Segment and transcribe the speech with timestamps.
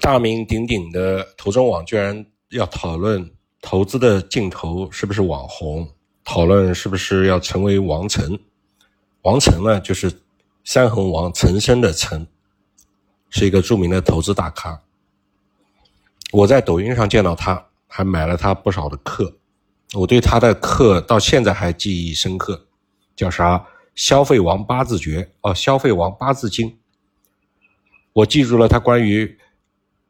[0.00, 5.86] 大名鼎鼎的投中网居然要讨论投资的镜头是不是网红，
[6.24, 8.38] 讨论是不是要成为王成。
[9.22, 10.10] 王成呢，就是
[10.64, 12.26] 三横王陈生的陈，
[13.28, 14.80] 是一个著名的投资大咖。
[16.32, 19.36] 我在抖音上见到他，还买了他不少的课。
[19.92, 22.66] 我对他的课到现在还记忆深刻，
[23.14, 23.66] 叫啥？
[23.94, 26.78] 消费王八字诀哦，消费王八字经。
[28.14, 29.36] 我记住了他关于。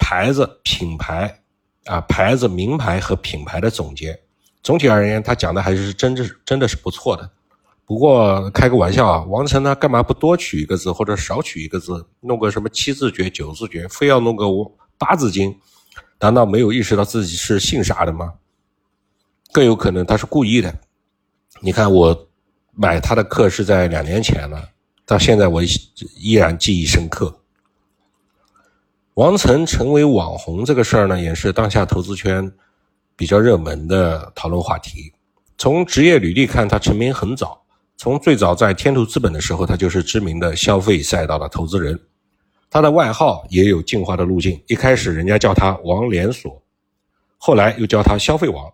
[0.00, 1.42] 牌子、品牌，
[1.84, 4.18] 啊，牌子、名牌和品牌的总结。
[4.62, 7.30] 总体而言，他讲的还是真是真的是不错的。
[7.84, 14.44] 不过开个玩笑啊，王成他干嘛不多取一个字，或者少取一个字，弄个什么七字诀、九字诀，非要弄个
[14.98, 15.56] 八字经？
[16.20, 18.34] 难道没有意识到自己是姓啥的吗？
[19.52, 20.72] 更有可能他是故意的。
[21.60, 22.28] 你看，我
[22.72, 24.68] 买他的课是在两年前了，
[25.06, 25.62] 到现在我
[26.16, 27.39] 依然记忆深刻。
[29.20, 32.50] 王成成为网红这个事儿呢，也是当下投资圈
[33.14, 35.12] 比较热门的讨论话题。
[35.58, 37.62] 从职业履历看，他成名很早，
[37.98, 42.00] 从最早在天图资本的时候，他就是知名的消费赛道的投资人。
[42.70, 46.62] 他的外号也有进化的路径，一开始人家叫他王连锁，
[47.36, 48.72] 后来又叫他消费王。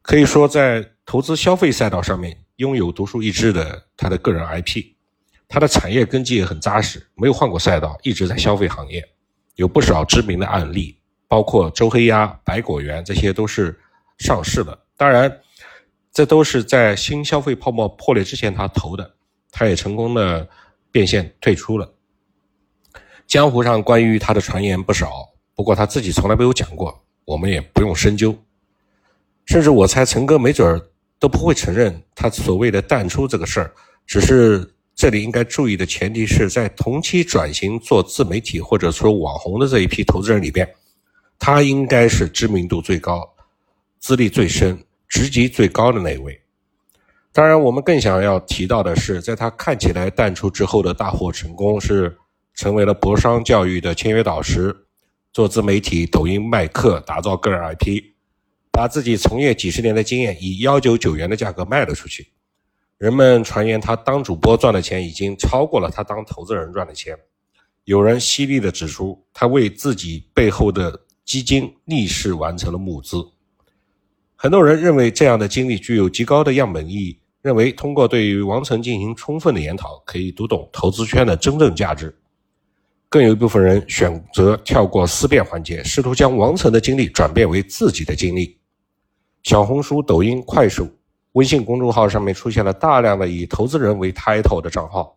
[0.00, 4.82] 可以说，在投资消费赛道上面拥有独树一帜的他的个人 IP，
[5.46, 9.06] 他的产业根基也很扎实，没有换过赛道，一直在消费行业。
[9.56, 13.78] 有不少知名的案例，包括周黑鸭、百果园，这些都是
[14.18, 14.76] 上市的。
[14.96, 15.40] 当然，
[16.12, 19.14] 这都是在新消费泡沫破裂之前他投的，
[19.52, 20.48] 他也成功的
[20.90, 21.88] 变现退出了。
[23.26, 28.36] 江湖上关于他的传言不少，不过他自己从来没有讲过，我们也不用深究。
[29.46, 30.80] 甚至我猜陈哥没准儿
[31.18, 33.72] 都不会承认他所谓的淡出这个事儿，
[34.06, 34.68] 只是。
[34.94, 40.68] 这里应该注意的前提是在同期转型做自媒体或者说网红的这一批投资人里边，
[41.38, 43.28] 他应该是知名度最高、
[43.98, 44.78] 资历最深、
[45.08, 46.40] 职级最高的那一位。
[47.32, 52.16] 当然，我们更想要提到的是，在他看起来淡出之后的大获成功，是
[52.54, 54.72] 成为了博商教育的签约导师，
[55.32, 58.00] 做自媒体、抖音卖课，打造个人 IP，
[58.70, 62.28] 把自己从业几十年的经验以幺九九元的价格卖了出去。
[62.98, 67.16] 人们传言他当主播赚的钱已经超过了他当投资人赚的钱。
[67.84, 73.16] 有人犀利地指出，他为自己背后的基金逆势完成了募资。
[74.36, 82.16] 很多人认为这样的经历具有极高的样本意义，认为通过对于王成进行充分的研讨，可以读懂投资圈的真正价值。
[83.08, 88.58] 更有一部分人选择跳过思辨环节，试图将王成的经历转变为自己的经历。
[89.42, 90.88] 小红书、抖音、快手。
[91.34, 95.16] 微信公众号上面出现了大量的以投资人为 title 的账号，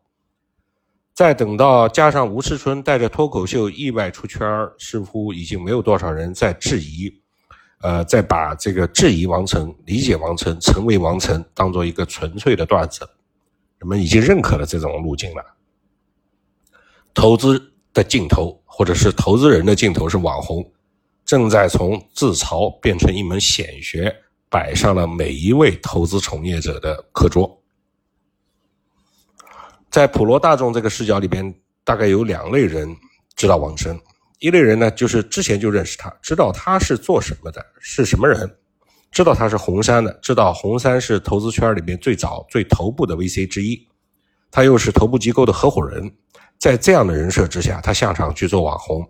[1.14, 4.42] 再等到加上吴世春带着脱口秀意外出圈
[4.80, 7.14] 似乎已经没有多少人在质疑，
[7.82, 13.08] 呃，再把这个质疑王成、理解王成、成为王成当做一个纯粹的段子，
[13.78, 15.44] 人们已经认可了这种路径了。
[17.14, 20.68] 投资的尽头，或者是投资人的尽头是网红，
[21.24, 24.16] 正在从自嘲变成一门显学。
[24.50, 27.62] 摆上了每一位投资从业者的课桌。
[29.90, 31.54] 在普罗大众这个视角里边，
[31.84, 32.96] 大概有两类人
[33.36, 34.00] 知道王生。
[34.40, 38.58] 一类人呢，就是之前就认识他，知道他是做什么的，是什么人，
[39.12, 43.88] 知道他是红杉的，知道红杉是投资圈里面最早最头部的 VC 之一，
[44.52, 46.16] 他又是头部机构的合伙人。
[46.60, 49.08] 在这样的人设之下，他下场去做网红，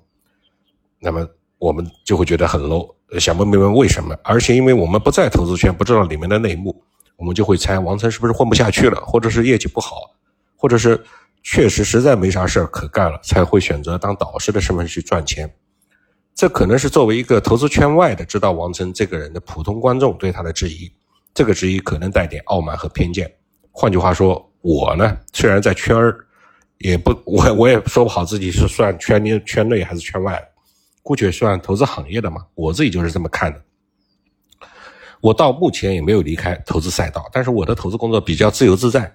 [1.00, 1.28] 那么
[1.58, 2.97] 我们就会觉得很 low。
[3.19, 6.84] 想不明白为什么，而且因为我们不在投资圈，不知道里面的内幕，
[7.16, 9.95] 我们就会猜王成是不是混不下去了，或者是业绩不好，
[10.57, 11.01] 或者是
[11.41, 15.50] 确实实在没啥事儿可干了，才会选择当导师的身份去赚钱。
[16.35, 20.91] 这可能是作为一个投资圈外的知道王成这个人的普通观众对他的质疑，
[21.34, 23.31] 这个质疑可能带点傲慢和偏见。
[23.72, 26.16] 换句话说，我呢虽然在圈儿，
[26.79, 30.40] 也不我我也说不好自己是算圈内圈内还是圈外。
[31.07, 33.64] 姑且算投资行业的嘛，我自己就是这么看的。
[35.22, 39.09] 我到目前也没有离开投资赛道，但是我的投资工作比较自由自在，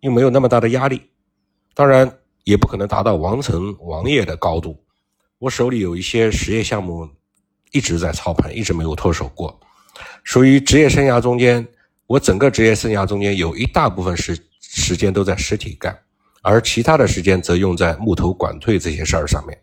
[0.00, 1.00] 又没有那么大的压力。
[1.72, 4.78] 当然，也不可能达到王成王爷的高度。
[5.38, 7.08] 我手里有一些实业项目
[7.72, 9.58] 一直在操盘，一直没有脱手过。
[10.24, 11.66] 属于职业生涯中间，
[12.06, 15.98] 我整个职业生涯中间有一大部分时时间都在实体干，
[16.42, 19.58] 而其他的时间则用在募投管退这些事儿上面。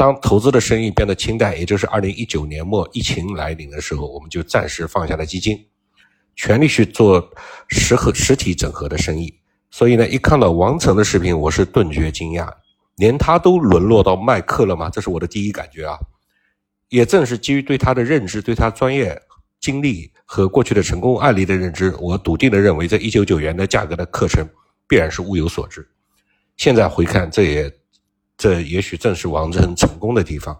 [0.00, 5.62] 当投资的生意变得清淡，也就是二零一九年末疫情来临的时候，我们就暂时放下了基金，
[6.34, 7.30] 全力去做
[7.68, 9.34] 实和实体整合的生意。
[9.70, 12.50] 所以呢，一看到王成的视频，我是顿觉惊讶，
[12.96, 14.88] 连他都沦落到卖课了吗？
[14.88, 15.98] 这是我的第一感觉啊！
[16.88, 19.20] 也正是基于对他的认知、对他专业
[19.60, 24.48] 经历和过去的成功案例的认知，我笃定的认为，这一九九元的价格的课程
[24.88, 25.86] 必然是物有所值。
[26.56, 27.70] 现在回看，这也
[28.40, 30.58] 这也许正是王成成功的地方，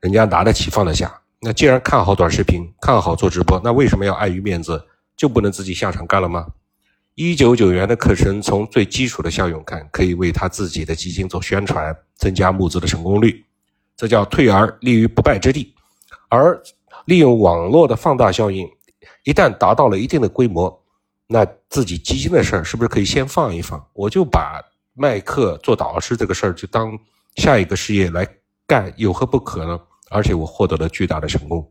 [0.00, 1.22] 人家拿得起放得下。
[1.40, 4.84] 那既然看好短视频，看好做直播，那为什么要碍于面子
[5.16, 6.46] 就不能自己下场干了吗？
[7.14, 13.42] 一九九元的课程，从最基础的效用看，可以为他自己的基金做宣传，增加募资的成功率，
[13.96, 15.74] 这叫退而立于不败之地。
[16.28, 16.62] 而
[17.06, 18.68] 利用网络的放大效应，
[19.24, 20.84] 一旦达到了一定的规模，
[21.26, 23.82] 那自己基金的事儿是不是可以先放一放？
[23.94, 24.62] 我就把
[24.98, 26.98] 卖课做导师这个事儿就当
[27.36, 28.26] 下一个事业来
[28.66, 29.78] 干，有何不可呢？
[30.10, 31.64] 而且我获得了巨大的成功。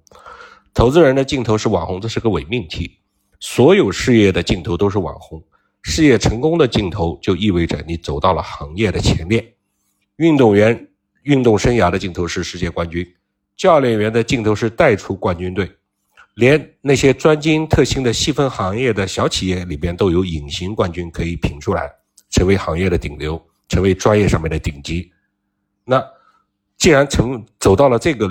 [0.74, 3.00] 投资人的尽头是网红，这是个伪命题。
[3.42, 5.44] 所有事业的尽头都是网红，
[5.82, 9.56] 事业成功的尽头就意味着你走到了行业的前列。
[10.16, 10.88] 运动员
[11.24, 13.06] 运动生涯的尽头是世界冠军，
[13.58, 15.70] 教练员的尽头是带出冠军队。
[16.36, 21.92] 连那些专精特新的细分行业的小企业里边都有隐形冠军可以品出来，
[22.38, 25.12] 成为行业的顶流，成为专业上面的顶级。
[25.84, 26.04] 那。
[26.78, 28.30] 既然成走到了这个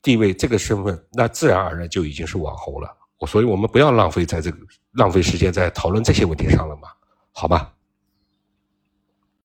[0.00, 2.88] 地位、这个身份，那自然而然就已经是网红了。
[3.18, 4.56] 我，所以我们不要浪费在这个
[4.92, 6.88] 浪费时间在讨论这些问题上了嘛？
[7.32, 7.73] 好吧。